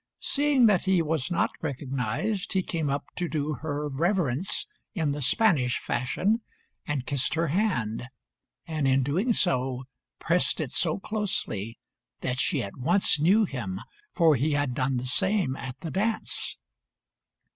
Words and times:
Seeing 0.21 0.65
that 0.65 0.85
he 0.85 0.99
was 1.03 1.29
not 1.29 1.51
recognised, 1.61 2.53
he 2.53 2.63
came 2.63 2.89
up 2.89 3.05
to 3.17 3.29
do 3.29 3.53
her 3.61 3.87
reverence 3.87 4.65
in 4.95 5.11
the 5.11 5.21
Spanish 5.21 5.77
fashion 5.77 6.41
and 6.87 7.05
kissed 7.05 7.35
her 7.35 7.49
hand, 7.49 8.07
and, 8.65 8.87
in 8.87 9.03
doing 9.03 9.31
so, 9.31 9.83
pressed 10.17 10.59
it 10.59 10.71
so 10.71 10.97
closely 10.97 11.77
that 12.21 12.39
she 12.39 12.63
at 12.63 12.77
once 12.77 13.19
knew 13.19 13.45
him, 13.45 13.79
for 14.11 14.35
he 14.35 14.53
had 14.53 14.69
often 14.69 14.73
done 14.73 14.97
the 14.97 15.05
same 15.05 15.55
at 15.55 15.79
the 15.81 15.91
dance. 15.91 16.57